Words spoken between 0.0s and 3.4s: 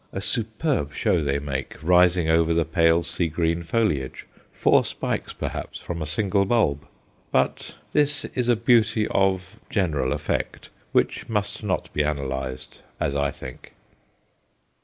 A superb show they make, rising over the pale sea